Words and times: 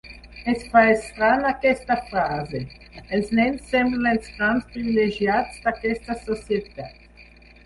Es 0.51 0.61
fa 0.69 0.81
estranya 0.93 1.49
aquesta 1.55 1.97
frase: 2.07 2.61
els 3.17 3.29
nens 3.41 3.69
semblen 3.75 4.09
els 4.13 4.33
grans 4.39 4.67
privilegiats 4.77 5.63
d’aquesta 5.69 6.19
societat. 6.25 7.31